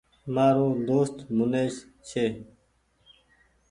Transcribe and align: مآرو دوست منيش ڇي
مآرو 0.33 0.69
دوست 0.87 1.17
منيش 1.37 1.73
ڇي 2.07 2.25